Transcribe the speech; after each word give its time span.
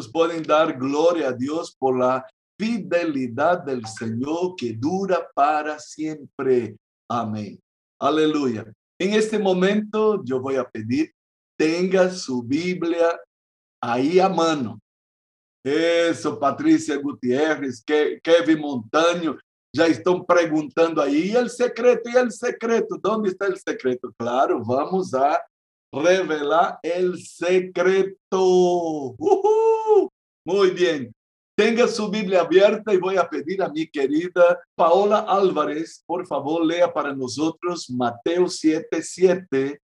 ¿Cuántos 0.00 0.12
pueden 0.12 0.42
dar 0.42 0.78
gloria 0.78 1.28
a 1.28 1.32
Dios 1.32 1.76
por 1.78 1.98
la 1.98 2.26
fidelidad 2.58 3.62
del 3.62 3.84
Señor 3.84 4.54
que 4.56 4.72
dura 4.72 5.28
para 5.34 5.78
siempre? 5.78 6.74
Amén. 7.06 7.60
Aleluya. 8.00 8.64
En 8.98 9.12
este 9.12 9.38
momento 9.38 10.24
yo 10.24 10.40
voy 10.40 10.56
a 10.56 10.64
pedir, 10.64 11.12
tenga 11.58 12.08
su 12.08 12.42
Biblia 12.42 13.20
ahí 13.78 14.18
a 14.18 14.30
mano. 14.30 14.80
Eso, 15.62 16.40
Patricia 16.40 16.96
Gutiérrez, 16.96 17.84
Kevin 17.84 18.58
Montaño, 18.58 19.36
já 19.76 19.86
estão 19.86 20.24
perguntando 20.24 21.02
aí, 21.02 21.32
e 21.32 21.36
o 21.36 21.46
secreto, 21.46 22.08
e 22.08 22.16
o 22.16 22.30
secreto? 22.30 22.98
Onde 23.04 23.28
está 23.28 23.50
o 23.50 23.56
secreto? 23.56 24.14
Claro, 24.18 24.64
vamos 24.64 25.12
a 25.12 25.38
revelar 25.92 26.78
o 26.84 27.16
secreto. 27.16 29.16
Uhul! 29.18 30.08
Muito 30.46 30.74
bem. 30.74 31.10
Tenha 31.56 31.86
sua 31.86 32.10
Bíblia 32.10 32.40
aberta 32.40 32.94
e 32.94 32.98
vou 32.98 33.18
a 33.18 33.26
pedir 33.26 33.60
a 33.60 33.68
minha 33.68 33.86
querida 33.86 34.58
Paola 34.74 35.26
Álvarez, 35.28 36.02
por 36.06 36.26
favor, 36.26 36.62
leia 36.62 36.90
para 36.90 37.14
nós 37.14 37.36
Mateus 37.90 38.60
7, 38.60 39.02
7. 39.02 39.78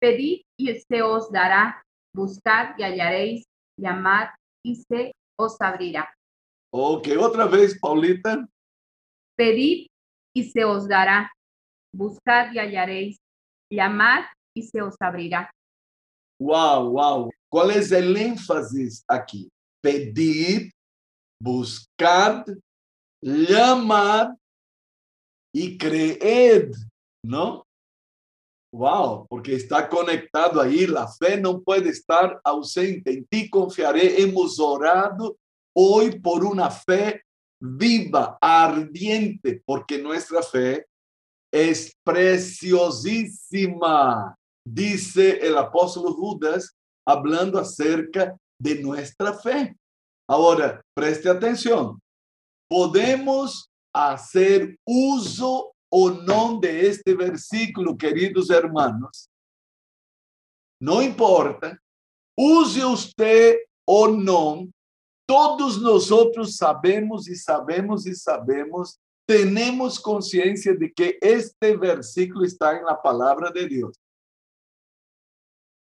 Pedid 0.00 0.42
e 0.58 0.80
se 0.80 1.00
os 1.00 1.30
dará, 1.30 1.80
buscad 2.12 2.76
e 2.76 2.82
hallaréis, 2.82 3.44
llamad 3.78 4.30
y 4.66 4.74
se 4.74 5.12
os 5.38 5.60
abrirá. 5.60 6.12
Ok, 6.74 7.16
outra 7.16 7.46
vez, 7.46 7.78
Paulita. 7.78 8.44
Pedid 9.36 9.86
y 10.34 10.42
se 10.42 10.64
os 10.64 10.88
dará. 10.88 11.30
Buscad 11.94 12.52
y 12.52 12.58
hallaréis. 12.58 13.16
Llamad 13.70 14.24
y 14.54 14.62
se 14.62 14.80
os 14.80 14.94
abrirá. 15.00 15.50
Wow, 16.40 16.90
wow. 16.90 17.30
¿Cuál 17.50 17.72
es 17.72 17.92
el 17.92 18.16
énfasis 18.16 19.04
aquí? 19.06 19.50
Pedid, 19.82 20.70
buscad, 21.40 22.46
llamad 23.22 24.30
y 25.54 25.76
creed, 25.76 26.72
¿no? 27.24 27.66
Wow, 28.74 29.26
porque 29.28 29.54
está 29.54 29.86
conectado 29.86 30.58
ahí, 30.60 30.86
la 30.86 31.06
fe 31.06 31.38
no 31.38 31.60
puede 31.60 31.90
estar 31.90 32.40
ausente. 32.42 33.12
En 33.12 33.26
ti 33.26 33.50
confiaré. 33.50 34.22
Hemos 34.22 34.58
orado 34.58 35.36
hoy 35.76 36.18
por 36.20 36.42
una 36.44 36.70
fe 36.70 37.22
viva, 37.60 38.38
ardiente, 38.40 39.62
porque 39.64 39.98
nuestra 39.98 40.42
fe 40.42 40.86
es 41.52 41.94
preciosísima, 42.02 44.34
dice 44.64 45.38
el 45.46 45.56
apóstol 45.56 46.12
Judas, 46.12 46.76
hablando 47.06 47.58
acerca 47.58 48.36
de 48.58 48.82
nuestra 48.82 49.32
fe. 49.32 49.76
Ahora, 50.28 50.80
preste 50.94 51.28
atención. 51.28 52.00
Podemos 52.68 53.68
hacer 53.94 54.78
uso 54.86 55.72
o 55.90 56.10
no 56.10 56.58
de 56.60 56.88
este 56.88 57.14
versículo, 57.14 57.96
queridos 57.96 58.48
hermanos. 58.50 59.28
No 60.80 61.02
importa, 61.02 61.78
use 62.36 62.84
usted 62.84 63.58
o 63.86 64.08
no, 64.08 64.68
todos 65.26 65.80
nosotros 65.80 66.56
sabemos 66.56 67.28
y 67.28 67.36
sabemos 67.36 68.06
y 68.06 68.14
sabemos, 68.14 68.98
tenemos 69.26 70.00
conciencia 70.00 70.74
de 70.74 70.92
que 70.92 71.18
este 71.20 71.76
versículo 71.76 72.44
está 72.44 72.76
en 72.76 72.84
la 72.84 73.00
palabra 73.00 73.50
de 73.50 73.66
Dios. 73.66 74.01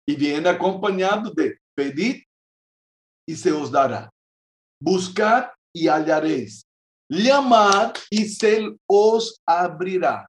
Y 0.09 0.15
viene 0.15 0.49
acompañado 0.49 1.29
de 1.29 1.59
pedir 1.75 2.25
y 3.27 3.35
se 3.35 3.51
os 3.51 3.69
dará. 3.69 4.09
Buscar 4.81 5.53
y 5.71 5.87
hallaréis. 5.87 6.65
Llamar 7.07 7.93
y 8.09 8.25
se 8.25 8.75
os 8.87 9.39
abrirá. 9.45 10.27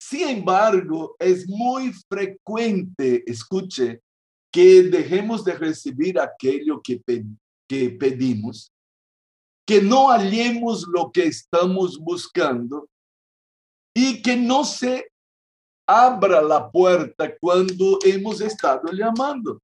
Sin 0.00 0.28
embargo, 0.28 1.14
es 1.18 1.46
muy 1.46 1.92
frecuente, 2.08 3.22
escuche, 3.26 4.00
que 4.50 4.84
dejemos 4.84 5.44
de 5.44 5.58
recibir 5.58 6.18
aquello 6.18 6.80
que, 6.80 7.02
que 7.68 7.90
pedimos, 7.90 8.72
que 9.68 9.82
no 9.82 10.08
hallemos 10.08 10.88
lo 10.88 11.12
que 11.12 11.24
estamos 11.24 11.98
buscando 11.98 12.88
y 13.94 14.22
que 14.22 14.38
no 14.38 14.64
se 14.64 15.09
abra 15.90 16.40
la 16.40 16.70
puerta 16.70 17.36
cuando 17.38 17.98
hemos 18.04 18.40
estado 18.40 18.92
llamando. 18.92 19.60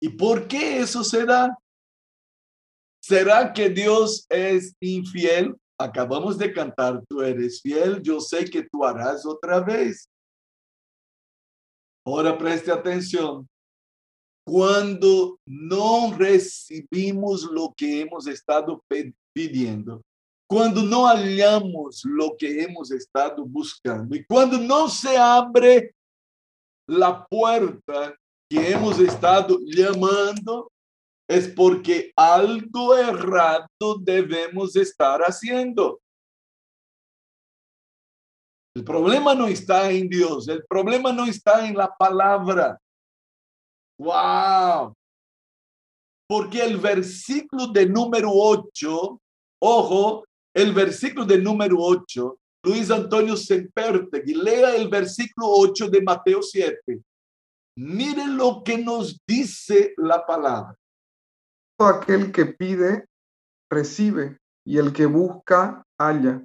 ¿Y 0.00 0.08
por 0.08 0.48
qué 0.48 0.78
eso 0.78 1.04
será? 1.04 1.56
¿Será 3.00 3.52
que 3.52 3.70
Dios 3.70 4.26
es 4.28 4.74
infiel? 4.80 5.56
Acabamos 5.78 6.36
de 6.38 6.52
cantar, 6.52 7.04
tú 7.08 7.22
eres 7.22 7.62
fiel, 7.62 8.02
yo 8.02 8.20
sé 8.20 8.44
que 8.44 8.64
tú 8.64 8.84
harás 8.84 9.24
otra 9.24 9.60
vez. 9.60 10.08
Ahora 12.04 12.36
preste 12.36 12.72
atención. 12.72 13.48
Cuando 14.44 15.38
no 15.46 16.12
recibimos 16.16 17.44
lo 17.44 17.72
que 17.76 18.00
hemos 18.00 18.26
estado 18.26 18.82
pidiendo, 19.32 20.02
cuando 20.48 20.82
no 20.82 21.06
hallamos 21.06 22.02
lo 22.04 22.34
que 22.36 22.62
hemos 22.62 22.90
estado 22.90 23.44
buscando 23.44 24.16
y 24.16 24.24
cuando 24.24 24.56
no 24.56 24.88
se 24.88 25.16
abre 25.16 25.94
la 26.88 27.26
puerta 27.26 28.16
que 28.50 28.70
hemos 28.70 28.98
estado 28.98 29.58
llamando, 29.66 30.72
es 31.28 31.48
porque 31.48 32.10
algo 32.16 32.96
errado 32.96 33.98
debemos 34.00 34.74
estar 34.74 35.20
haciendo. 35.20 36.00
El 38.74 38.84
problema 38.84 39.34
no 39.34 39.46
está 39.46 39.90
en 39.90 40.08
Dios, 40.08 40.48
el 40.48 40.64
problema 40.64 41.12
no 41.12 41.26
está 41.26 41.68
en 41.68 41.76
la 41.76 41.94
palabra. 41.94 42.80
¡Wow! 44.00 44.94
Porque 46.26 46.64
el 46.64 46.78
versículo 46.78 47.66
de 47.66 47.84
número 47.84 48.30
8, 48.32 49.20
ojo, 49.60 50.24
el 50.58 50.72
versículo 50.72 51.24
de 51.24 51.38
número 51.38 51.76
8, 51.78 52.36
Luis 52.64 52.90
Antonio 52.90 53.36
Sempertegui, 53.36 54.34
lea 54.34 54.74
el 54.74 54.88
versículo 54.88 55.46
8 55.50 55.88
de 55.88 56.02
Mateo 56.02 56.42
7. 56.42 57.00
Miren 57.76 58.36
lo 58.36 58.64
que 58.64 58.76
nos 58.76 59.20
dice 59.24 59.94
la 59.96 60.26
palabra. 60.26 60.74
Aquel 61.78 62.32
que 62.32 62.46
pide, 62.46 63.04
recibe, 63.70 64.38
y 64.66 64.78
el 64.78 64.92
que 64.92 65.06
busca, 65.06 65.84
halla, 65.96 66.42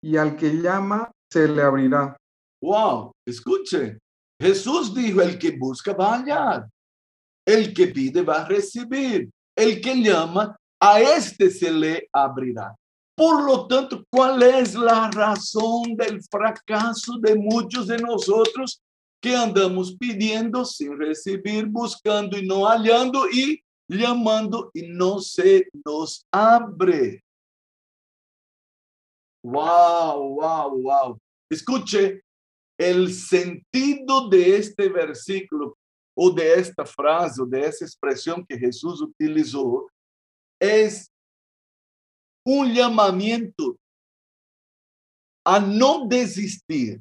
y 0.00 0.16
al 0.16 0.36
que 0.36 0.52
llama, 0.52 1.10
se 1.28 1.48
le 1.48 1.62
abrirá. 1.62 2.16
Wow, 2.62 3.10
escuche. 3.26 3.98
Jesús 4.40 4.94
dijo, 4.94 5.20
el 5.22 5.40
que 5.40 5.50
busca 5.58 5.92
va 5.92 6.14
a 6.14 6.18
hallar, 6.18 6.68
el 7.44 7.74
que 7.74 7.88
pide 7.88 8.22
va 8.22 8.42
a 8.42 8.48
recibir, 8.48 9.28
el 9.56 9.80
que 9.80 9.96
llama, 9.96 10.56
a 10.80 11.00
este 11.00 11.50
se 11.50 11.72
le 11.72 12.08
abrirá. 12.12 12.72
Por 13.16 13.44
lo 13.44 13.66
tanto, 13.66 14.04
¿cuál 14.10 14.42
es 14.42 14.74
la 14.74 15.10
razón 15.10 15.96
del 15.96 16.22
fracaso 16.30 17.16
de 17.18 17.34
muchos 17.34 17.86
de 17.86 17.96
nosotros 17.96 18.82
que 19.22 19.34
andamos 19.34 19.96
pidiendo 19.96 20.66
sin 20.66 20.98
recibir, 20.98 21.64
buscando 21.64 22.36
y 22.36 22.46
no 22.46 22.66
hallando 22.66 23.26
y 23.30 23.62
llamando 23.88 24.70
y 24.74 24.88
no 24.88 25.18
se 25.20 25.66
nos 25.82 26.26
abre? 26.30 27.24
Wow, 29.42 30.34
wow, 30.34 30.82
wow. 30.82 31.18
Escuche, 31.48 32.20
el 32.78 33.14
sentido 33.14 34.28
de 34.28 34.58
este 34.58 34.90
versículo 34.90 35.74
o 36.14 36.30
de 36.30 36.54
esta 36.54 36.84
frase 36.84 37.40
o 37.40 37.46
de 37.46 37.66
esa 37.66 37.86
expresión 37.86 38.44
que 38.46 38.58
Jesús 38.58 39.00
utilizó 39.00 39.86
es 40.60 41.10
un 42.46 42.72
llamamiento 42.72 43.76
a 45.44 45.58
no 45.58 46.06
desistir, 46.06 47.00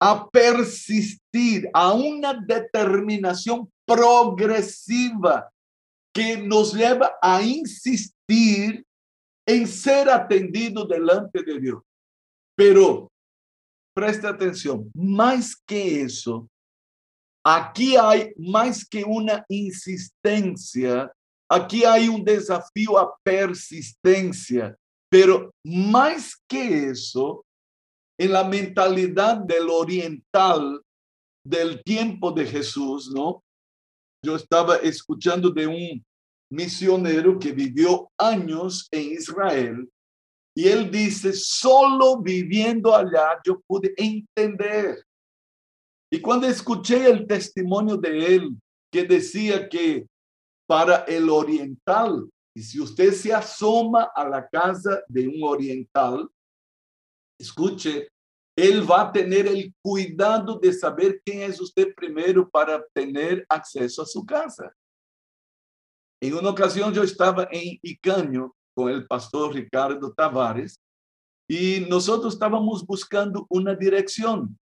a 0.00 0.28
persistir, 0.28 1.68
a 1.72 1.92
una 1.94 2.34
determinación 2.34 3.72
progresiva 3.86 5.50
que 6.12 6.36
nos 6.36 6.74
lleva 6.74 7.16
a 7.22 7.42
insistir 7.42 8.84
en 9.46 9.66
ser 9.66 10.10
atendido 10.10 10.84
delante 10.86 11.42
de 11.42 11.58
Dios. 11.58 11.82
Pero 12.54 13.10
preste 13.94 14.26
atención, 14.26 14.90
más 14.94 15.56
que 15.66 16.02
eso, 16.02 16.48
aquí 17.44 17.96
hay 17.96 18.32
más 18.36 18.86
que 18.86 19.04
una 19.04 19.44
insistencia, 19.48 21.10
aquí 21.50 21.84
hay 21.84 22.08
un 22.08 22.24
desafío 22.24 22.98
a 22.98 23.16
persistencia, 23.22 24.76
pero 25.10 25.50
más 25.64 26.34
que 26.48 26.90
eso, 26.90 27.44
en 28.18 28.32
la 28.32 28.44
mentalidad 28.44 29.38
del 29.38 29.68
oriental 29.70 30.82
del 31.44 31.82
tiempo 31.82 32.32
de 32.32 32.46
Jesús, 32.46 33.10
¿no? 33.10 33.42
yo 34.22 34.36
estaba 34.36 34.76
escuchando 34.76 35.50
de 35.50 35.66
un 35.66 36.04
misionero 36.50 37.38
que 37.38 37.52
vivió 37.52 38.10
años 38.18 38.88
en 38.90 39.12
Israel 39.12 39.88
y 40.56 40.66
él 40.66 40.90
dice, 40.90 41.32
solo 41.32 42.20
viviendo 42.20 42.94
allá 42.94 43.38
yo 43.44 43.60
pude 43.66 43.94
entender. 43.96 45.04
Y 46.10 46.20
cuando 46.20 46.48
escuché 46.48 47.08
el 47.08 47.26
testimonio 47.26 47.96
de 47.96 48.34
él, 48.34 48.56
que 48.90 49.04
decía 49.04 49.68
que 49.68 50.06
para 50.68 51.04
el 51.04 51.30
oriental, 51.30 52.30
y 52.54 52.62
si 52.62 52.78
usted 52.78 53.12
se 53.12 53.32
asoma 53.32 54.10
a 54.14 54.28
la 54.28 54.46
casa 54.46 55.02
de 55.08 55.26
un 55.26 55.42
oriental, 55.42 56.28
escuche, 57.40 58.08
él 58.54 58.88
va 58.90 59.02
a 59.02 59.12
tener 59.12 59.46
el 59.46 59.72
cuidado 59.80 60.58
de 60.58 60.72
saber 60.72 61.22
quién 61.24 61.42
es 61.42 61.58
usted 61.60 61.94
primero 61.94 62.50
para 62.50 62.84
tener 62.92 63.46
acceso 63.48 64.02
a 64.02 64.06
su 64.06 64.26
casa. 64.26 64.74
En 66.20 66.34
una 66.34 66.50
ocasión 66.50 66.92
yo 66.92 67.02
estaba 67.02 67.48
en 67.50 67.78
Icaño 67.80 68.54
con 68.74 68.90
el 68.90 69.06
pastor 69.06 69.54
Ricardo 69.54 70.12
Tavares 70.12 70.78
y 71.48 71.86
nosotros 71.88 72.34
estábamos 72.34 72.84
buscando 72.84 73.46
una 73.48 73.74
dirección 73.74 74.58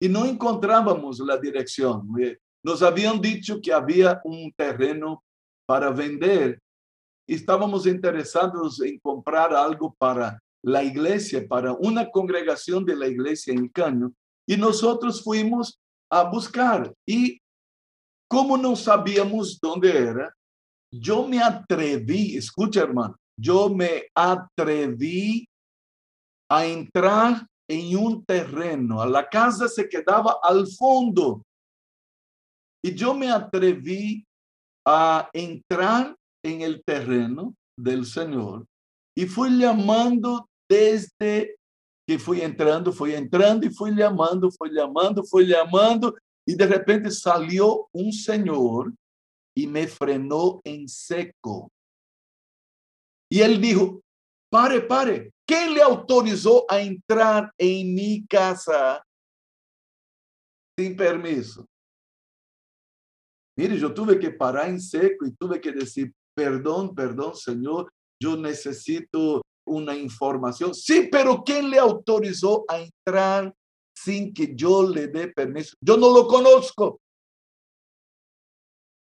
y 0.00 0.08
no 0.08 0.24
encontrábamos 0.24 1.20
la 1.20 1.36
dirección. 1.36 2.08
Nos 2.64 2.82
habían 2.82 3.20
dicho 3.20 3.60
que 3.60 3.72
había 3.72 4.20
un 4.24 4.52
terreno 4.52 5.22
para 5.66 5.90
vender 5.90 6.60
estábamos 7.26 7.86
interesados 7.86 8.80
en 8.82 8.98
comprar 8.98 9.54
algo 9.54 9.94
para 9.98 10.38
la 10.62 10.82
iglesia, 10.82 11.46
para 11.46 11.72
una 11.72 12.10
congregación 12.10 12.84
de 12.84 12.96
la 12.96 13.08
iglesia 13.08 13.52
en 13.52 13.68
Caño, 13.68 14.12
y 14.46 14.56
nosotros 14.56 15.22
fuimos 15.22 15.78
a 16.10 16.24
buscar. 16.24 16.92
Y 17.06 17.40
como 18.28 18.56
no 18.56 18.76
sabíamos 18.76 19.58
dónde 19.60 19.96
era, 19.96 20.34
yo 20.92 21.26
me 21.26 21.40
atreví, 21.40 22.36
escucha 22.36 22.82
hermano, 22.82 23.16
yo 23.38 23.70
me 23.70 24.04
atreví 24.14 25.48
a 26.50 26.66
entrar 26.66 27.46
en 27.68 27.96
un 27.96 28.24
terreno. 28.24 29.04
La 29.06 29.26
casa 29.28 29.68
se 29.68 29.88
quedaba 29.88 30.38
al 30.42 30.66
fondo. 30.68 31.42
Y 32.82 32.94
yo 32.94 33.14
me 33.14 33.30
atreví 33.30 34.26
a 34.84 35.30
entrar 35.32 36.16
en 36.44 36.62
el 36.62 36.82
terreno 36.84 37.54
del 37.76 38.04
Señor 38.04 38.66
y 39.16 39.26
fui 39.26 39.58
llamando 39.58 40.48
desde 40.68 41.56
que 42.06 42.18
fui 42.18 42.40
entrando, 42.40 42.92
fui 42.92 43.14
entrando 43.14 43.66
y 43.66 43.70
fui 43.70 43.94
llamando, 43.94 44.50
fui 44.50 44.70
llamando, 44.70 45.22
fui 45.22 45.46
llamando 45.46 46.14
y 46.46 46.54
de 46.54 46.66
repente 46.66 47.10
salió 47.10 47.88
un 47.92 48.12
señor 48.12 48.92
y 49.56 49.66
me 49.66 49.86
frenó 49.86 50.60
en 50.64 50.88
seco. 50.88 51.70
Y 53.30 53.40
él 53.40 53.60
dijo, 53.60 54.02
pare, 54.50 54.80
pare, 54.80 55.30
¿quién 55.46 55.74
le 55.74 55.82
autorizó 55.82 56.64
a 56.68 56.80
entrar 56.80 57.52
en 57.56 57.94
mi 57.94 58.26
casa 58.26 59.02
sin 60.76 60.96
permiso? 60.96 61.66
Mire, 63.62 63.78
yo 63.78 63.94
tuve 63.94 64.18
que 64.18 64.32
parar 64.32 64.70
en 64.70 64.80
seco 64.80 65.24
y 65.24 65.36
tuve 65.36 65.60
que 65.60 65.70
decir, 65.70 66.12
perdón, 66.34 66.96
perdón, 66.96 67.36
Señor, 67.36 67.92
yo 68.20 68.36
necesito 68.36 69.40
una 69.64 69.94
información. 69.94 70.74
Sí, 70.74 71.08
pero 71.08 71.44
¿quién 71.44 71.70
le 71.70 71.78
autorizó 71.78 72.64
a 72.66 72.80
entrar 72.80 73.54
sin 73.96 74.34
que 74.34 74.52
yo 74.56 74.82
le 74.82 75.06
dé 75.06 75.28
permiso? 75.28 75.76
Yo 75.80 75.96
no 75.96 76.12
lo 76.12 76.26
conozco. 76.26 76.98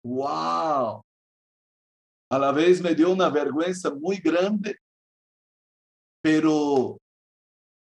Wow. 0.05 1.01
A 2.31 2.39
la 2.39 2.53
vez 2.53 2.81
me 2.81 2.95
dio 2.95 3.11
una 3.11 3.27
vergüenza 3.27 3.93
muy 3.93 4.19
grande, 4.19 4.77
pero 6.23 6.97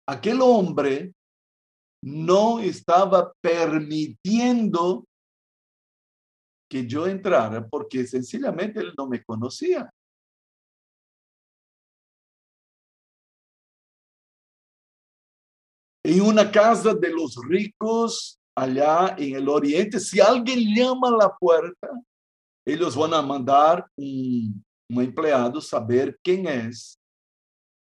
aquel 0.07 0.39
hombre 0.43 1.11
no 2.03 2.59
estaba 2.59 3.33
permitiendo 3.41 5.05
que 6.71 6.88
yo 6.88 7.06
entrara 7.06 7.68
porque 7.68 8.07
sencillamente 8.07 8.79
él 8.79 8.94
no 8.97 9.06
me 9.06 9.21
conocía. 9.21 9.91
en 16.03 16.21
una 16.21 16.51
casa 16.51 16.95
de 16.95 17.09
los 17.09 17.35
ricos 17.47 18.39
allá 18.56 19.15
en 19.19 19.35
el 19.35 19.47
oriente, 19.47 20.00
si 20.00 20.19
alguien 20.19 20.59
llama 20.73 21.09
a 21.09 21.18
la 21.25 21.38
puerta, 21.38 21.89
ellos 22.65 22.95
van 22.95 23.13
a 23.13 23.21
mandar 23.21 23.85
un, 23.95 24.63
empleado 24.89 25.62
saber 25.62 26.18
quién 26.23 26.47
es. 26.47 26.97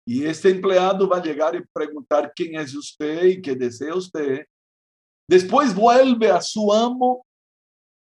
Y 0.05 0.25
este 0.25 0.49
empleado 0.49 1.07
va 1.07 1.17
a 1.17 1.23
llegar 1.23 1.55
y 1.55 1.63
preguntar 1.71 2.31
quién 2.35 2.59
es 2.59 2.75
usted 2.75 3.23
y 3.23 3.41
qué 3.41 3.55
desea 3.55 3.95
usted. 3.95 4.45
Después 5.27 5.73
vuelve 5.73 6.29
a 6.29 6.41
su 6.41 6.73
amo 6.73 7.25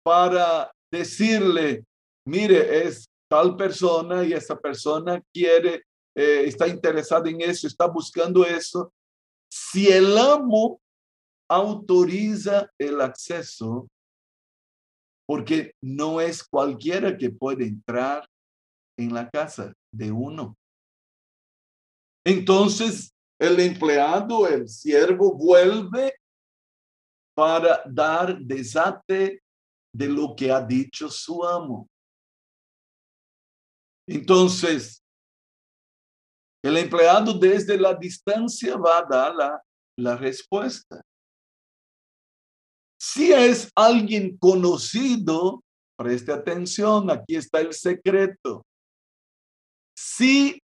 para 0.04 0.70
decirle, 0.92 1.84
mire, 2.26 2.86
es 2.86 3.06
tal 3.28 3.56
persona 3.56 4.24
y 4.24 4.32
esa 4.32 4.56
persona 4.56 5.20
quiere, 5.32 5.82
eh, 6.14 6.44
está 6.46 6.68
interesada 6.68 7.28
en 7.28 7.40
eso, 7.40 7.66
está 7.66 7.86
buscando 7.86 8.44
eso 8.44 8.92
si 9.50 9.86
el 9.86 10.18
amo 10.18 10.80
autoriza 11.48 12.68
el 12.76 13.00
acceso, 13.00 13.86
porque 15.28 15.74
no 15.80 16.20
es 16.20 16.42
cualquiera 16.42 17.16
que 17.16 17.30
puede 17.30 17.64
entrar 17.66 18.28
en 18.98 19.14
la 19.14 19.30
casa 19.30 19.72
de 19.92 20.10
uno. 20.10 20.56
Entonces, 22.26 23.12
el 23.38 23.60
empleado, 23.60 24.48
el 24.48 24.68
siervo, 24.68 25.34
vuelve 25.34 26.14
para 27.36 27.82
dar 27.86 28.38
desate 28.38 29.40
de 29.94 30.08
lo 30.08 30.34
que 30.34 30.50
ha 30.50 30.60
dicho 30.60 31.08
su 31.08 31.44
amo. 31.44 31.88
Entonces, 34.08 35.02
el 36.62 36.76
empleado 36.76 37.38
desde 37.38 37.78
la 37.78 37.94
distancia 37.94 38.76
va 38.76 38.98
a 38.98 39.06
dar 39.08 39.34
la, 39.34 39.62
la 39.96 40.16
respuesta. 40.16 41.00
Si 43.00 43.32
es 43.32 43.70
alguien 43.76 44.36
conocido, 44.36 45.62
preste 45.96 46.32
atención, 46.32 47.10
aquí 47.10 47.36
está 47.36 47.60
el 47.60 47.72
secreto. 47.72 48.66
Si 49.96 50.60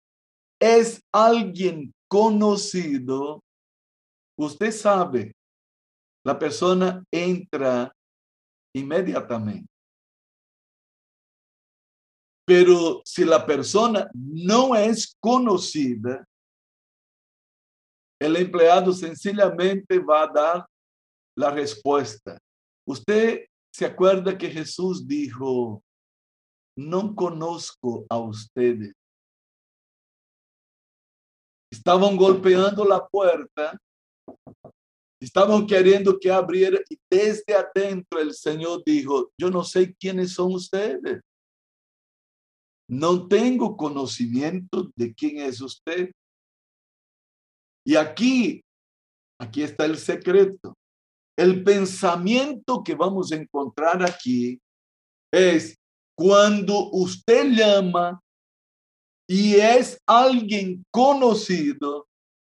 es 0.59 1.01
alguien 1.11 1.93
conocido, 2.07 3.43
usted 4.39 4.71
sabe, 4.71 5.33
la 6.23 6.39
persona 6.39 7.03
entra 7.11 7.91
inmediatamente. 8.77 9.69
Pero 12.45 13.01
si 13.03 13.25
la 13.25 13.45
persona 13.45 14.09
no 14.13 14.75
es 14.75 15.15
conocida, 15.19 16.25
el 18.19 18.35
empleado 18.37 18.93
sencillamente 18.93 19.99
va 19.99 20.23
a 20.23 20.27
dar 20.27 20.65
la 21.35 21.51
respuesta. 21.51 22.39
Usted 22.87 23.45
se 23.71 23.85
acuerda 23.85 24.37
que 24.37 24.49
Jesús 24.49 25.07
dijo, 25.07 25.83
no 26.77 27.13
conozco 27.15 28.05
a 28.09 28.17
ustedes. 28.17 28.93
Estaban 31.71 32.15
golpeando 32.15 32.85
la 32.85 33.05
puerta, 33.05 33.77
estaban 35.21 35.65
queriendo 35.65 36.19
que 36.19 36.31
abriera 36.31 36.79
y 36.89 36.97
desde 37.09 37.53
adentro 37.55 38.19
el 38.19 38.33
Señor 38.33 38.83
dijo, 38.85 39.31
yo 39.39 39.49
no 39.49 39.63
sé 39.63 39.95
quiénes 39.95 40.33
son 40.33 40.53
ustedes. 40.53 41.21
No 42.89 43.27
tengo 43.27 43.75
conocimiento 43.75 44.89
de 44.95 45.13
quién 45.13 45.39
es 45.39 45.59
usted. 45.59 46.11
Y 47.85 47.95
aquí, 47.95 48.63
aquí 49.39 49.63
está 49.63 49.85
el 49.85 49.97
secreto. 49.97 50.73
El 51.37 51.63
pensamiento 51.63 52.83
que 52.83 52.95
vamos 52.95 53.31
a 53.31 53.35
encontrar 53.35 54.03
aquí 54.03 54.59
es 55.31 55.75
cuando 56.17 56.89
usted 56.91 57.51
llama 57.51 58.19
y 59.29 59.55
es 59.55 59.99
alguien 60.07 60.83
conocido, 60.91 62.06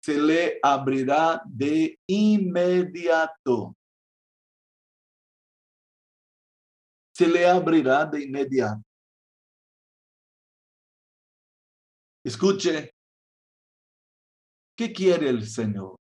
se 0.04 0.20
le 0.20 0.58
abrirá 0.62 1.42
de 1.46 1.98
inmediato. 2.08 3.76
Se 7.14 7.28
le 7.28 7.46
abrirá 7.46 8.04
de 8.06 8.24
inmediato. 8.24 8.82
Escuche, 12.24 12.92
¿qué 14.76 14.92
quiere 14.92 15.28
el 15.28 15.46
Señor? 15.46 15.96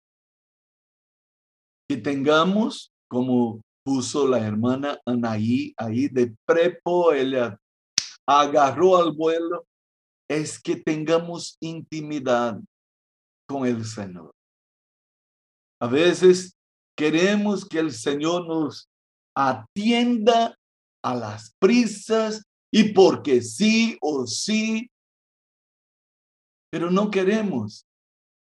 Que 1.88 1.96
tengamos, 1.96 2.92
como 3.08 3.62
puso 3.84 4.26
la 4.26 4.44
hermana 4.44 4.98
Anaí 5.06 5.72
ahí 5.76 6.08
de 6.08 6.34
prepo, 6.44 7.12
ella 7.12 7.58
agarró 8.26 8.96
al 8.96 9.12
vuelo, 9.12 9.66
es 10.28 10.60
que 10.60 10.76
tengamos 10.76 11.56
intimidad 11.60 12.58
con 13.46 13.66
el 13.66 13.84
Señor. 13.84 14.32
A 15.80 15.86
veces 15.86 16.56
queremos 16.96 17.64
que 17.66 17.78
el 17.78 17.92
Señor 17.92 18.46
nos 18.46 18.88
atienda 19.36 20.56
a 21.04 21.14
las 21.14 21.54
prisas 21.60 22.42
y 22.72 22.92
porque 22.92 23.42
sí 23.42 23.96
o 24.00 24.26
sí, 24.26 24.90
pero 26.70 26.90
no 26.90 27.10
queremos 27.10 27.86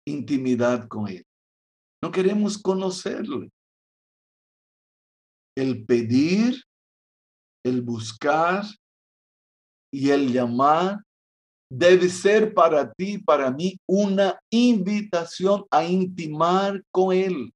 intimidad 0.07 0.89
con 0.89 1.09
Él. 1.09 1.25
No 2.03 2.11
queremos 2.11 2.57
conocerle. 2.57 3.51
El 5.57 5.85
pedir, 5.85 6.63
el 7.65 7.83
buscar 7.83 8.65
y 9.93 10.11
el 10.11 10.33
llamar 10.33 11.06
debe 11.71 12.09
ser 12.09 12.55
para 12.55 12.93
ti, 12.93 13.19
para 13.19 13.51
mí, 13.51 13.79
una 13.87 14.39
invitación 14.51 15.65
a 15.71 15.85
intimar 15.85 16.83
con 16.91 17.15
Él, 17.15 17.53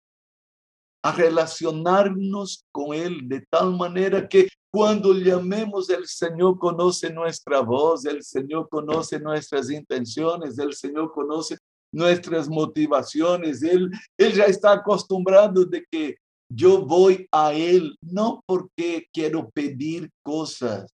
a 1.02 1.12
relacionarnos 1.12 2.64
con 2.73 2.95
Él 2.95 3.29
de 3.29 3.45
tal 3.50 3.76
manera 3.76 4.29
que 4.29 4.49
cuando 4.73 5.12
llamemos, 5.14 5.90
el 5.90 6.07
Señor 6.07 6.59
conoce 6.59 7.12
nuestra 7.12 7.61
voz, 7.61 8.05
el 8.05 8.23
Señor 8.23 8.69
conoce 8.69 9.19
nuestras 9.19 9.69
intenciones, 9.69 10.59
el 10.59 10.75
Señor 10.75 11.12
conoce 11.12 11.59
nuestras 11.93 12.49
motivaciones. 12.49 13.64
Él, 13.64 13.90
él 14.17 14.33
ya 14.33 14.45
está 14.45 14.73
acostumbrado 14.73 15.64
de 15.64 15.85
que 15.90 16.17
yo 16.49 16.85
voy 16.85 17.26
a 17.33 17.52
Él, 17.52 17.97
no 18.00 18.43
porque 18.47 19.07
quiero 19.12 19.50
pedir 19.50 20.09
cosas. 20.23 20.93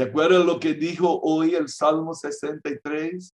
¿Te 0.00 0.06
acuerdas 0.06 0.46
lo 0.46 0.58
que 0.58 0.72
dijo 0.72 1.20
hoy 1.22 1.54
el 1.54 1.68
Salmo 1.68 2.14
63? 2.14 3.34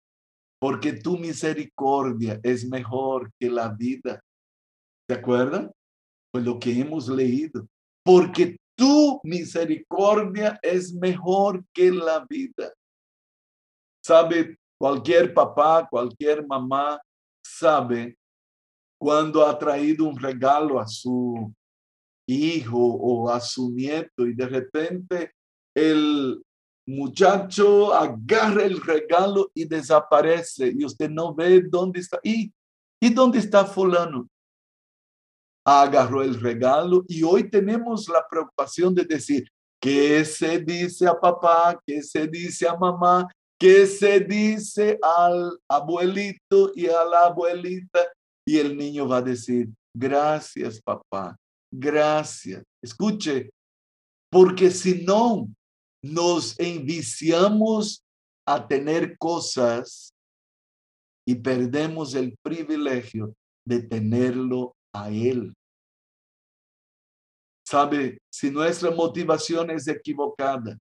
Porque 0.59 0.93
tu 0.93 1.15
misericordia 1.15 2.39
es 2.41 2.67
mejor 2.67 3.31
que 3.39 3.51
la 3.51 3.69
vida. 3.69 4.19
¿Te 5.07 5.13
acuerdan? 5.13 5.71
Pues 6.31 6.43
lo 6.43 6.57
que 6.57 6.71
hemos 6.79 7.07
leído 7.07 7.67
porque 8.03 8.57
tu 8.75 9.21
misericordia 9.23 10.57
es 10.63 10.91
mejor 10.91 11.63
que 11.71 11.91
la 11.91 12.25
vida. 12.27 12.73
Sabe, 14.03 14.57
cualquier 14.79 15.35
papá, 15.35 15.87
cualquier 15.87 16.47
mamá 16.47 16.99
sabe 17.45 18.17
cuando 18.99 19.45
ha 19.45 19.55
traído 19.59 20.05
un 20.05 20.19
regalo 20.19 20.79
a 20.79 20.87
su 20.87 21.53
hijo 22.27 22.79
o 22.79 23.29
a 23.29 23.39
su 23.39 23.69
nieto 23.69 24.25
y 24.25 24.33
de 24.33 24.47
repente 24.47 25.31
el 25.75 26.41
muchacho 26.87 27.93
agarra 27.93 28.63
el 28.63 28.79
regalo 28.81 29.49
y 29.53 29.65
desaparece 29.65 30.73
y 30.77 30.85
usted 30.85 31.09
no 31.09 31.33
ve 31.33 31.61
dónde 31.61 31.99
está. 31.99 32.19
¿Y, 32.23 32.51
¿y 33.01 33.13
dónde 33.13 33.39
está 33.39 33.65
fulano? 33.65 34.27
agarró 35.65 36.21
el 36.21 36.39
regalo 36.39 37.03
y 37.07 37.23
hoy 37.23 37.49
tenemos 37.49 38.07
la 38.07 38.25
preocupación 38.29 38.93
de 38.93 39.03
decir, 39.03 39.49
¿qué 39.81 40.23
se 40.23 40.59
dice 40.59 41.07
a 41.07 41.19
papá? 41.19 41.79
¿Qué 41.85 42.03
se 42.03 42.27
dice 42.27 42.67
a 42.67 42.75
mamá? 42.75 43.27
¿Qué 43.59 43.87
se 43.87 44.19
dice 44.19 44.99
al 45.01 45.57
abuelito 45.67 46.71
y 46.75 46.87
a 46.87 47.03
la 47.03 47.25
abuelita? 47.25 47.99
Y 48.47 48.59
el 48.59 48.77
niño 48.77 49.07
va 49.07 49.17
a 49.17 49.21
decir, 49.23 49.69
gracias 49.95 50.79
papá, 50.81 51.35
gracias. 51.73 52.63
Escuche, 52.83 53.49
porque 54.29 54.69
si 54.69 55.03
no, 55.03 55.47
nos 56.05 56.59
enviciamos 56.59 58.03
a 58.47 58.67
tener 58.67 59.17
cosas 59.17 60.13
y 61.27 61.33
perdemos 61.35 62.13
el 62.13 62.37
privilegio 62.43 63.35
de 63.65 63.81
tenerlo 63.81 64.75
a 64.93 65.09
Él. 65.09 65.53
Sabe, 67.67 68.19
si 68.31 68.51
nuestra 68.51 68.91
motivación 68.91 69.71
es 69.71 69.87
equivocada, 69.87 70.77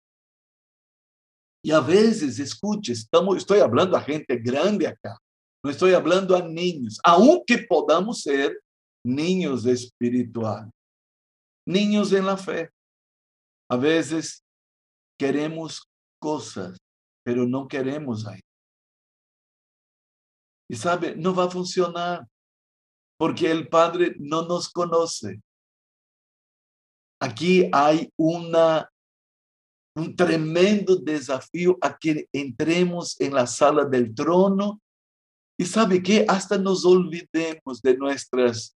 y 1.65 1.71
a 1.71 1.81
veces, 1.81 2.39
escuche, 2.39 2.93
estamos, 2.93 3.39
estoy 3.39 3.61
hablando 3.61 3.97
a 3.97 4.03
gente 4.03 4.37
grande 4.37 4.87
acá, 4.87 5.17
no 5.65 5.71
estoy 5.71 5.95
hablando 5.95 6.37
a 6.37 6.47
niños, 6.47 7.01
aunque 7.03 7.57
podamos 7.57 8.21
ser 8.21 8.61
niños 9.03 9.65
espirituales, 9.65 10.71
niños 11.67 12.13
en 12.13 12.27
la 12.27 12.37
fe. 12.37 12.69
A 13.71 13.79
veces 13.79 14.44
queremos 15.19 15.89
cosas, 16.21 16.79
pero 17.25 17.47
no 17.47 17.69
queremos 17.69 18.27
ahí. 18.27 18.41
Y 20.71 20.77
sabe, 20.77 21.15
no 21.17 21.35
va 21.35 21.45
a 21.45 21.51
funcionar 21.51 22.27
porque 23.19 23.51
el 23.51 23.69
Padre 23.69 24.17
no 24.19 24.43
nos 24.43 24.69
conoce. 24.69 25.41
Aquí 27.21 27.69
hay 27.73 28.11
una, 28.19 28.91
un 29.97 30.17
tremendo 30.17 30.97
desafío 30.97 31.79
a 31.81 31.97
que 31.97 32.29
entremos 32.33 33.21
en 33.21 33.35
la 33.35 33.47
sala 33.47 33.85
del 33.85 34.15
trono 34.15 34.81
y 35.59 35.65
sabe 35.65 36.03
que 36.03 36.25
hasta 36.29 36.59
nos 36.59 36.85
olvidemos 36.85 37.81
de 37.81 37.97
nuestras 37.97 38.77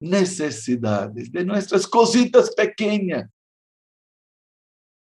necesidades, 0.00 1.30
de 1.30 1.44
nuestras 1.44 1.86
cositas 1.86 2.52
pequeñas 2.54 3.30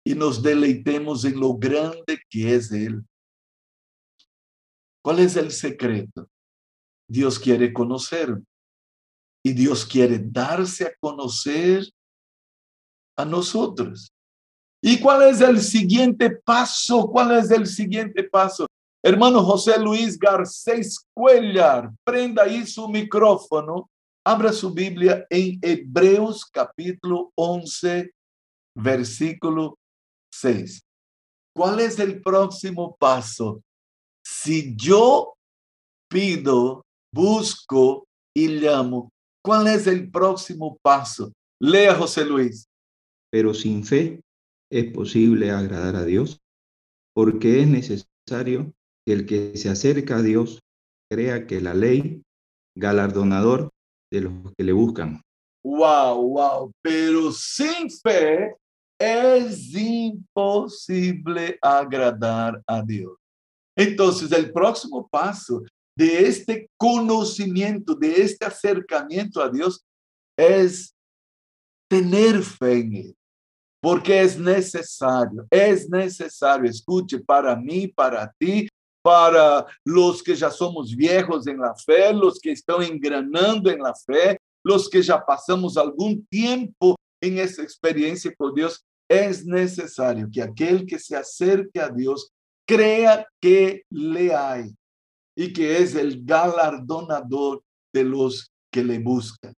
y 0.08 0.16
nos 0.16 0.42
deleitemos 0.42 1.26
en 1.26 1.38
lo 1.38 1.54
grande 1.58 2.18
que 2.30 2.56
es 2.56 2.72
Él. 2.72 3.06
¿Cuál 5.04 5.20
es 5.20 5.36
el 5.36 5.52
secreto? 5.52 6.30
Dios 7.10 7.38
quiere 7.38 7.74
conocer 7.74 8.42
y 9.44 9.52
Dios 9.52 9.86
quiere 9.86 10.18
darse 10.18 10.86
a 10.86 10.94
conocer 10.98 11.84
a 13.18 13.26
nosotros. 13.26 14.10
¿Y 14.82 14.98
cuál 15.02 15.24
es 15.24 15.42
el 15.42 15.60
siguiente 15.60 16.30
paso? 16.30 17.10
¿Cuál 17.10 17.40
es 17.40 17.52
el 17.52 17.68
siguiente 17.68 18.24
paso? 18.24 18.66
Hermano 19.04 19.44
José 19.44 19.78
Luis 19.78 20.18
Garcés 20.18 21.06
Cuellar, 21.14 21.92
prenda 22.06 22.44
ahí 22.44 22.66
su 22.66 22.88
micrófono, 22.88 23.90
abra 24.26 24.54
su 24.54 24.74
Biblia 24.74 25.26
en 25.30 25.60
Hebreos 25.62 26.46
capítulo 26.46 27.34
11, 27.36 28.10
versículo 28.74 29.77
6. 30.40 30.82
¿Cuál 31.56 31.80
es 31.80 32.00
el 32.00 32.22
próximo 32.22 32.96
paso? 32.98 33.62
Si 34.24 34.76
yo 34.76 35.34
pido, 36.10 36.86
busco 37.12 38.08
y 38.36 38.48
llamo, 38.48 39.10
¿Cuál 39.48 39.68
es 39.68 39.88
el 39.88 40.12
próximo 40.12 40.78
paso? 40.82 41.32
Lea 41.62 41.96
José 41.96 42.26
Luis. 42.26 42.68
Pero 43.32 43.54
sin 43.54 43.86
fe 43.86 44.20
es 44.70 44.92
posible 44.92 45.52
agradar 45.52 45.96
a 45.96 46.04
Dios, 46.04 46.42
porque 47.16 47.62
es 47.62 47.68
necesario 47.70 48.74
que 49.06 49.14
el 49.14 49.26
que 49.26 49.56
se 49.56 49.70
acerca 49.70 50.18
a 50.18 50.22
Dios 50.22 50.60
crea 51.10 51.48
que 51.48 51.62
la 51.62 51.74
ley 51.74 52.24
galardonador 52.76 53.70
de 54.12 54.20
los 54.20 54.34
que 54.58 54.66
le 54.66 54.74
buscan. 54.74 55.22
Wow, 55.64 56.28
wow, 56.28 56.72
pero 56.82 57.32
sin 57.32 57.90
fe 57.90 58.54
es 59.00 59.74
imposible 59.74 61.58
agradar 61.62 62.62
a 62.66 62.82
Dios. 62.82 63.14
Entonces, 63.76 64.32
el 64.32 64.52
próximo 64.52 65.08
paso 65.08 65.64
de 65.96 66.28
este 66.28 66.70
conocimiento, 66.78 67.94
de 67.94 68.22
este 68.22 68.46
acercamiento 68.46 69.42
a 69.42 69.50
Dios, 69.50 69.84
es 70.38 70.94
tener 71.90 72.44
fe 72.44 72.80
en 72.80 72.96
Él, 72.96 73.16
porque 73.82 74.22
es 74.22 74.38
necesario, 74.38 75.48
es 75.50 75.90
necesario, 75.90 76.70
escuche, 76.70 77.20
para 77.20 77.56
mí, 77.56 77.88
para 77.88 78.32
ti, 78.38 78.68
para 79.02 79.66
los 79.86 80.22
que 80.22 80.36
ya 80.36 80.52
somos 80.52 80.96
viejos 80.96 81.48
en 81.48 81.60
la 81.60 81.74
fe, 81.76 82.14
los 82.14 82.40
que 82.40 82.52
están 82.52 82.84
engranando 82.84 83.70
en 83.70 83.80
la 83.80 83.94
fe, 83.96 84.38
los 84.64 84.90
que 84.90 85.02
ya 85.02 85.24
pasamos 85.24 85.78
algún 85.78 86.26
tiempo 86.28 86.96
en 87.22 87.40
esa 87.40 87.64
experiencia 87.64 88.34
con 88.36 88.54
Dios, 88.54 88.86
es 89.10 89.46
necesario 89.46 90.28
que 90.32 90.42
aquel 90.42 90.86
que 90.86 91.00
se 91.00 91.16
acerque 91.16 91.80
a 91.80 91.90
Dios 91.90 92.32
crea 92.68 93.26
que 93.42 93.84
le 93.90 94.36
hay 94.36 94.76
y 95.36 95.54
que 95.54 95.78
es 95.78 95.96
el 95.96 96.24
galardonador 96.26 97.64
de 97.94 98.04
los 98.04 98.52
que 98.72 98.84
le 98.84 99.00
buscan. 99.00 99.54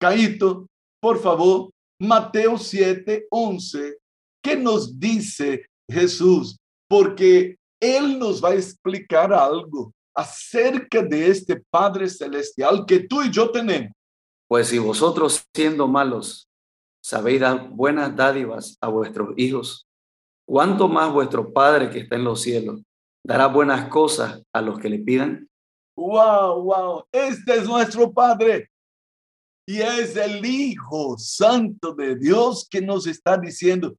Caíto, 0.00 0.66
por 1.00 1.20
favor, 1.20 1.70
Mateo 2.00 2.58
7, 2.58 3.26
11, 3.30 3.98
¿qué 4.42 4.56
nos 4.56 4.98
dice 4.98 5.66
Jesús? 5.90 6.58
Porque 6.88 7.56
Él 7.80 8.18
nos 8.18 8.44
va 8.44 8.50
a 8.50 8.54
explicar 8.54 9.32
algo 9.32 9.92
acerca 10.14 11.02
de 11.02 11.28
este 11.28 11.62
Padre 11.70 12.08
Celestial 12.08 12.84
que 12.86 13.00
tú 13.00 13.22
y 13.22 13.30
yo 13.30 13.50
tenemos. 13.50 13.92
Pues 14.48 14.68
si 14.68 14.78
vosotros 14.78 15.44
siendo 15.52 15.88
malos 15.88 16.45
sabéis 17.06 17.40
dar 17.40 17.68
buenas 17.68 18.16
dádivas 18.16 18.76
a 18.80 18.88
vuestros 18.88 19.32
hijos, 19.36 19.86
¿cuánto 20.44 20.88
más 20.88 21.12
vuestro 21.12 21.52
Padre 21.52 21.88
que 21.88 22.00
está 22.00 22.16
en 22.16 22.24
los 22.24 22.42
cielos 22.42 22.82
dará 23.24 23.46
buenas 23.46 23.88
cosas 23.88 24.42
a 24.52 24.60
los 24.60 24.76
que 24.80 24.88
le 24.88 24.98
pidan? 24.98 25.48
Wow, 25.96 26.62
wow. 26.64 27.04
Este 27.12 27.58
es 27.58 27.64
nuestro 27.64 28.12
Padre. 28.12 28.70
Y 29.68 29.80
es 29.80 30.16
el 30.16 30.44
Hijo 30.44 31.16
Santo 31.16 31.94
de 31.94 32.16
Dios 32.16 32.66
que 32.68 32.80
nos 32.80 33.06
está 33.06 33.38
diciendo, 33.38 33.96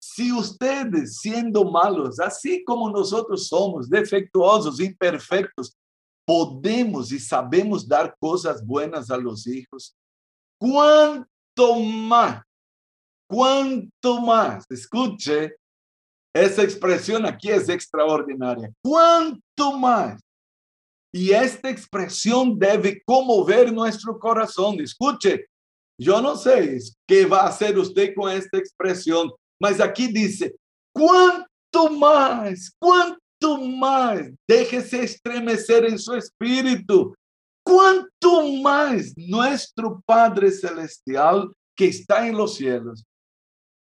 si 0.00 0.32
ustedes 0.32 1.18
siendo 1.18 1.70
malos, 1.70 2.18
así 2.18 2.64
como 2.64 2.90
nosotros 2.90 3.46
somos, 3.46 3.90
defectuosos, 3.90 4.80
imperfectos, 4.80 5.76
podemos 6.26 7.12
y 7.12 7.18
sabemos 7.18 7.86
dar 7.86 8.16
cosas 8.18 8.64
buenas 8.64 9.10
a 9.10 9.18
los 9.18 9.46
hijos, 9.46 9.94
¿cuánto 10.58 11.27
más? 11.76 12.42
¿Cuánto 13.28 14.20
más? 14.20 14.64
Escuche, 14.70 15.56
esa 16.34 16.62
expresión 16.62 17.26
aquí 17.26 17.50
es 17.50 17.68
extraordinaria. 17.68 18.70
¿Cuánto 18.82 19.72
más? 19.78 20.20
Y 21.12 21.30
esta 21.32 21.70
expresión 21.70 22.58
debe 22.58 23.02
conmover 23.04 23.72
nuestro 23.72 24.18
corazón. 24.18 24.80
Escuche, 24.80 25.46
yo 26.00 26.20
no 26.20 26.36
sé 26.36 26.78
qué 27.06 27.26
va 27.26 27.42
a 27.42 27.48
hacer 27.48 27.78
usted 27.78 28.14
con 28.14 28.30
esta 28.30 28.58
expresión, 28.58 29.30
mas 29.60 29.80
aquí 29.80 30.06
dice, 30.06 30.54
¿cuánto 30.94 31.90
más? 31.98 32.70
¿Cuánto 32.78 33.58
más? 33.66 34.20
Déjese 34.46 35.02
estremecer 35.02 35.84
en 35.86 35.98
su 35.98 36.14
espíritu. 36.14 37.14
¿Cuánto 37.68 38.50
más 38.62 39.12
nuestro 39.14 40.00
Padre 40.06 40.50
Celestial 40.50 41.52
que 41.76 41.88
está 41.88 42.26
en 42.26 42.34
los 42.34 42.54
cielos 42.54 43.04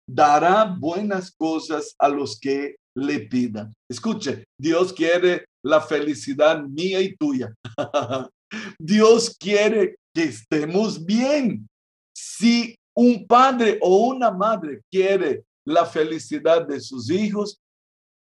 dará 0.05 0.65
buenas 0.65 1.31
cosas 1.31 1.95
a 1.97 2.09
los 2.09 2.37
que 2.37 2.75
le 2.93 3.21
pidan? 3.21 3.73
Escuche, 3.89 4.43
Dios 4.59 4.91
quiere 4.91 5.45
la 5.63 5.79
felicidad 5.79 6.61
mía 6.61 6.99
y 6.99 7.15
tuya. 7.15 7.53
Dios 8.77 9.33
quiere 9.39 9.95
que 10.13 10.23
estemos 10.23 11.05
bien. 11.05 11.65
Si 12.13 12.75
un 12.93 13.25
padre 13.25 13.79
o 13.81 14.07
una 14.07 14.29
madre 14.29 14.81
quiere 14.91 15.45
la 15.65 15.85
felicidad 15.85 16.67
de 16.67 16.81
sus 16.81 17.09
hijos, 17.09 17.57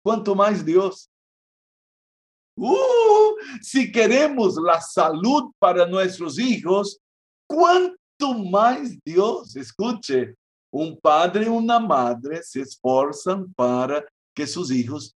¿cuánto 0.04 0.34
más 0.34 0.62
Dios? 0.62 1.08
Uh, 2.58 3.15
si 3.60 3.90
queremos 3.90 4.56
la 4.56 4.80
salud 4.80 5.52
para 5.58 5.86
nuestros 5.86 6.38
hijos, 6.38 6.98
¿cuánto 7.48 8.34
más 8.50 8.98
Dios? 9.04 9.56
Escuche, 9.56 10.34
un 10.72 10.98
padre 11.00 11.46
y 11.46 11.48
una 11.48 11.78
madre 11.78 12.42
se 12.42 12.60
esforzan 12.60 13.52
para 13.54 14.04
que 14.34 14.46
sus 14.46 14.70
hijos 14.70 15.14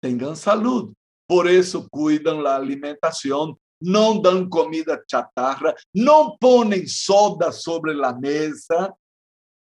tengan 0.00 0.36
salud. 0.36 0.92
Por 1.26 1.48
eso 1.48 1.88
cuidan 1.88 2.42
la 2.42 2.56
alimentación, 2.56 3.56
no 3.80 4.20
dan 4.20 4.48
comida 4.48 5.00
chatarra, 5.06 5.74
no 5.94 6.36
ponen 6.40 6.86
soda 6.88 7.52
sobre 7.52 7.94
la 7.94 8.12
mesa, 8.12 8.94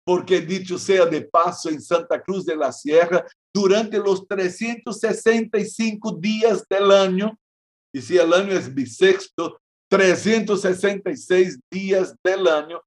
porque 0.06 0.42
dicho 0.42 0.78
sea 0.78 1.06
de 1.06 1.22
paso 1.22 1.70
en 1.70 1.82
Santa 1.82 2.22
Cruz 2.22 2.46
de 2.46 2.56
la 2.56 2.72
Sierra, 2.72 3.26
durante 3.54 3.98
los 3.98 4.28
365 4.28 6.18
días 6.20 6.66
del 6.70 6.92
año, 6.92 7.38
y 7.94 8.02
si 8.02 8.18
el 8.18 8.34
año 8.34 8.54
es 8.54 8.74
bisexto, 8.74 9.60
366 9.90 11.60
días 11.70 12.16
del 12.24 12.48
año, 12.48 12.82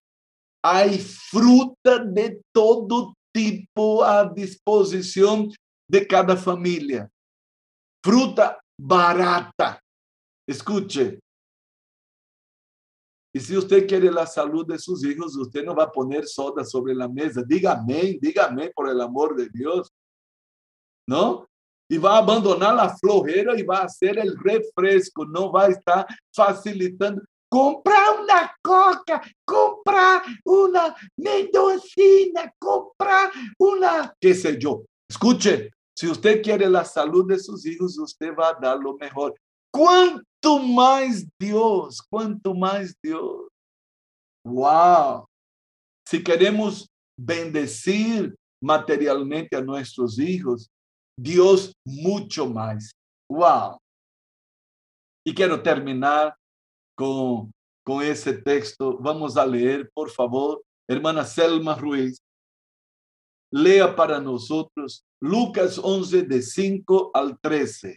hay 0.62 0.98
fruta 0.98 1.98
de 1.98 2.40
todo 2.52 3.14
tipo 3.32 4.02
a 4.02 4.26
disposición 4.32 5.52
de 5.88 6.06
cada 6.06 6.36
familia 6.36 7.10
fruta 8.04 8.60
barata. 8.78 9.80
Escuche. 10.46 11.18
Y 13.34 13.40
si 13.40 13.56
usted 13.56 13.88
quiere 13.88 14.12
la 14.12 14.26
salud 14.26 14.66
de 14.66 14.78
sus 14.78 15.02
hijos, 15.04 15.34
usted 15.36 15.64
no 15.64 15.74
va 15.74 15.84
a 15.84 15.90
poner 15.90 16.26
soda 16.26 16.62
sobre 16.64 16.94
la 16.94 17.08
mesa. 17.08 17.42
Diga 17.42 17.72
amén, 17.72 18.18
diga 18.20 18.44
amén 18.44 18.70
por 18.74 18.90
el 18.90 19.00
amor 19.00 19.34
de 19.34 19.48
Dios. 19.48 19.90
¿No? 21.08 21.48
Y 21.88 21.98
va 21.98 22.14
a 22.14 22.18
abandonar 22.18 22.74
la 22.74 22.96
flojera 22.96 23.58
y 23.58 23.62
va 23.62 23.78
a 23.78 23.84
hacer 23.84 24.18
el 24.18 24.36
refresco. 24.38 25.24
No 25.26 25.52
va 25.52 25.64
a 25.64 25.68
estar 25.68 26.06
facilitando. 26.34 27.22
Compra 27.48 28.10
una 28.20 28.52
coca, 28.60 29.22
compra 29.44 30.22
una 30.44 30.96
medicina, 31.16 32.52
compra 32.58 33.30
una, 33.58 34.12
qué 34.20 34.34
sé 34.34 34.58
yo. 34.58 34.82
Escuche, 35.08 35.70
si 35.96 36.08
usted 36.08 36.42
quiere 36.42 36.68
la 36.68 36.84
salud 36.84 37.28
de 37.28 37.38
sus 37.38 37.64
hijos, 37.64 37.96
usted 37.98 38.34
va 38.34 38.48
a 38.48 38.58
dar 38.60 38.78
lo 38.78 38.96
mejor. 38.96 39.34
¿Cuánto 39.70 40.58
más 40.58 41.24
Dios? 41.38 42.02
¿Cuánto 42.10 42.54
más 42.54 42.96
Dios? 43.00 43.48
Wow. 44.44 45.26
Si 46.06 46.22
queremos 46.22 46.88
bendecir 47.16 48.34
materialmente 48.60 49.56
a 49.56 49.60
nuestros 49.60 50.18
hijos, 50.18 50.68
Dios 51.16 51.72
mucho 51.84 52.46
más. 52.46 52.92
Wow. 53.30 53.78
Y 55.26 55.34
quiero 55.34 55.62
terminar 55.62 56.34
con, 56.96 57.52
con 57.84 58.02
ese 58.02 58.34
texto. 58.34 58.98
Vamos 58.98 59.36
a 59.36 59.46
leer, 59.46 59.90
por 59.94 60.10
favor, 60.10 60.62
hermana 60.88 61.24
Selma 61.24 61.74
Ruiz. 61.74 62.18
Lea 63.52 63.94
para 63.94 64.20
nosotros 64.20 65.04
Lucas 65.20 65.78
11 65.82 66.22
de 66.24 66.42
5 66.42 67.12
al 67.14 67.38
13. 67.40 67.96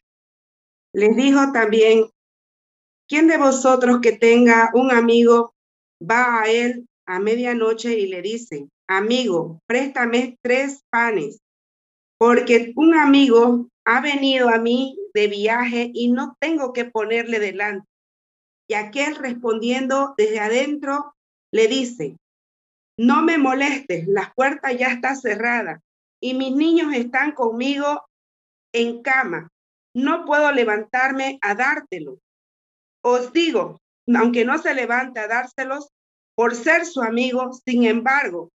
Les 0.93 1.15
dijo 1.15 1.51
también, 1.51 2.05
¿quién 3.07 3.27
de 3.27 3.37
vosotros 3.37 3.99
que 4.01 4.13
tenga 4.13 4.69
un 4.73 4.91
amigo 4.91 5.53
va 6.01 6.41
a 6.41 6.49
él 6.49 6.87
a 7.07 7.19
medianoche 7.19 7.97
y 7.97 8.07
le 8.07 8.21
dice, 8.21 8.69
amigo, 8.87 9.59
préstame 9.67 10.37
tres 10.41 10.83
panes, 10.89 11.39
porque 12.17 12.73
un 12.75 12.95
amigo 12.95 13.67
ha 13.85 14.01
venido 14.01 14.49
a 14.49 14.57
mí 14.57 14.97
de 15.13 15.27
viaje 15.27 15.91
y 15.93 16.11
no 16.11 16.35
tengo 16.39 16.73
que 16.73 16.85
ponerle 16.85 17.39
delante? 17.39 17.87
Y 18.69 18.73
aquel 18.73 19.15
respondiendo 19.15 20.13
desde 20.17 20.39
adentro 20.39 21.13
le 21.53 21.67
dice, 21.67 22.17
no 22.97 23.21
me 23.21 23.37
molestes, 23.37 24.07
la 24.07 24.33
puerta 24.35 24.71
ya 24.71 24.87
está 24.87 25.15
cerrada 25.15 25.81
y 26.21 26.33
mis 26.33 26.55
niños 26.55 26.93
están 26.93 27.31
conmigo 27.31 28.07
en 28.73 29.01
cama. 29.01 29.49
No 29.95 30.25
puedo 30.25 30.51
levantarme 30.51 31.39
a 31.41 31.55
dártelo. 31.55 32.19
Os 33.03 33.31
digo, 33.31 33.79
aunque 34.15 34.45
no 34.45 34.57
se 34.57 34.73
levante 34.73 35.19
a 35.19 35.27
dárselos 35.27 35.89
por 36.35 36.55
ser 36.55 36.85
su 36.85 37.01
amigo, 37.01 37.51
sin 37.65 37.85
embargo, 37.85 38.49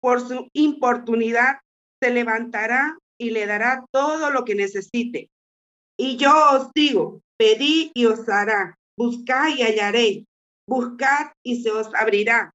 por 0.00 0.20
su 0.20 0.48
importunidad, 0.52 1.58
se 2.00 2.10
levantará 2.10 2.96
y 3.18 3.30
le 3.30 3.46
dará 3.46 3.84
todo 3.90 4.30
lo 4.30 4.44
que 4.44 4.54
necesite. 4.54 5.28
Y 5.98 6.16
yo 6.16 6.32
os 6.52 6.70
digo, 6.74 7.20
pedid 7.36 7.90
y 7.94 8.06
os 8.06 8.28
hará, 8.28 8.78
buscad 8.96 9.48
y 9.48 9.62
hallaréis, 9.62 10.24
buscad 10.68 11.32
y 11.42 11.62
se 11.62 11.70
os 11.70 11.92
abrirá 11.94 12.52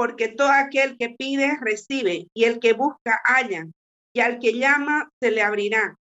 porque 0.00 0.28
todo 0.28 0.48
aquel 0.48 0.96
que 0.96 1.10
pide 1.10 1.58
recibe, 1.60 2.26
y 2.32 2.44
el 2.44 2.58
que 2.58 2.72
busca 2.72 3.20
halla, 3.26 3.66
y 4.14 4.20
al 4.20 4.38
que 4.38 4.54
llama 4.54 5.10
se 5.20 5.30
le 5.30 5.42
abrirá. 5.42 5.94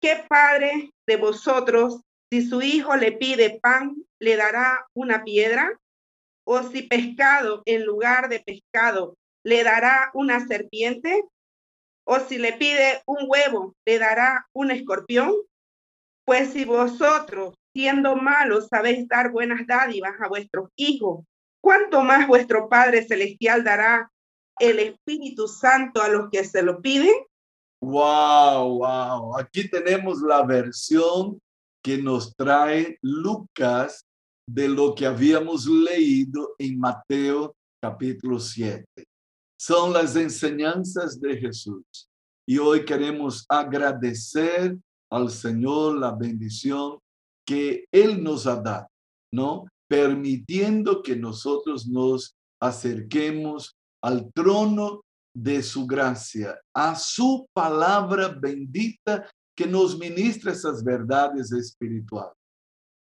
¿Qué 0.00 0.24
padre 0.26 0.90
de 1.06 1.16
vosotros, 1.16 2.00
si 2.32 2.48
su 2.48 2.62
hijo 2.62 2.96
le 2.96 3.12
pide 3.12 3.60
pan, 3.60 4.02
le 4.18 4.36
dará 4.36 4.86
una 4.94 5.24
piedra? 5.24 5.78
¿O 6.46 6.62
si 6.62 6.84
pescado 6.84 7.62
en 7.66 7.84
lugar 7.84 8.30
de 8.30 8.40
pescado, 8.40 9.18
le 9.44 9.62
dará 9.62 10.10
una 10.14 10.46
serpiente? 10.46 11.24
¿O 12.10 12.18
si 12.20 12.38
le 12.38 12.54
pide 12.54 13.02
un 13.06 13.26
huevo, 13.28 13.74
le 13.84 13.98
dará 13.98 14.48
un 14.54 14.70
escorpión? 14.70 15.30
Pues 16.24 16.54
si 16.54 16.64
vosotros, 16.64 17.54
siendo 17.74 18.16
malos, 18.16 18.68
sabéis 18.68 19.06
dar 19.06 19.30
buenas 19.30 19.66
dádivas 19.66 20.14
a 20.18 20.26
vuestros 20.26 20.70
hijos, 20.76 21.26
¿cuánto 21.62 22.00
más 22.02 22.26
vuestro 22.26 22.66
Padre 22.66 23.06
Celestial 23.06 23.62
dará 23.62 24.10
el 24.58 24.78
Espíritu 24.78 25.48
Santo 25.48 26.00
a 26.00 26.08
los 26.08 26.30
que 26.30 26.44
se 26.44 26.62
lo 26.62 26.80
piden? 26.80 27.14
Wow, 27.82 28.78
wow. 28.78 29.38
Aquí 29.38 29.68
tenemos 29.68 30.22
la 30.22 30.42
versión 30.46 31.38
que 31.84 31.98
nos 31.98 32.34
trae 32.34 32.96
Lucas 33.02 34.06
de 34.48 34.66
lo 34.66 34.94
que 34.94 35.04
habíamos 35.04 35.66
leído 35.66 36.54
en 36.56 36.78
Mateo 36.78 37.54
capítulo 37.82 38.40
7. 38.40 39.07
Son 39.58 39.92
las 39.92 40.14
enseñanzas 40.14 41.20
de 41.20 41.36
Jesús. 41.36 42.08
Y 42.46 42.58
hoy 42.58 42.84
queremos 42.84 43.44
agradecer 43.48 44.78
al 45.10 45.30
Señor 45.30 45.98
la 45.98 46.12
bendición 46.12 46.98
que 47.46 47.86
Él 47.90 48.22
nos 48.22 48.46
ha 48.46 48.56
dado, 48.56 48.86
¿no? 49.32 49.66
permitiendo 49.88 51.02
que 51.02 51.16
nosotros 51.16 51.86
nos 51.86 52.36
acerquemos 52.60 53.74
al 54.02 54.30
trono 54.32 55.00
de 55.34 55.62
su 55.62 55.86
gracia, 55.86 56.60
a 56.74 56.94
su 56.94 57.46
palabra 57.52 58.28
bendita 58.28 59.28
que 59.56 59.66
nos 59.66 59.98
ministra 59.98 60.52
esas 60.52 60.84
verdades 60.84 61.50
espirituales. 61.52 62.37